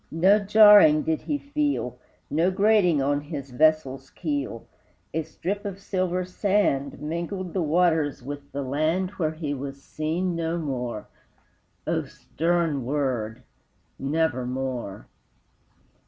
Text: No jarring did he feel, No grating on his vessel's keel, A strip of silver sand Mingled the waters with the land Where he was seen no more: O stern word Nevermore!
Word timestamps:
No 0.09 0.39
jarring 0.39 1.03
did 1.03 1.21
he 1.21 1.37
feel, 1.37 1.99
No 2.31 2.49
grating 2.49 3.03
on 3.03 3.21
his 3.21 3.51
vessel's 3.51 4.09
keel, 4.09 4.65
A 5.13 5.21
strip 5.21 5.63
of 5.63 5.79
silver 5.79 6.25
sand 6.25 6.99
Mingled 6.99 7.53
the 7.53 7.61
waters 7.61 8.23
with 8.23 8.51
the 8.51 8.63
land 8.63 9.11
Where 9.11 9.33
he 9.33 9.53
was 9.53 9.83
seen 9.83 10.35
no 10.35 10.57
more: 10.57 11.07
O 11.85 12.05
stern 12.05 12.83
word 12.83 13.43
Nevermore! 13.99 15.05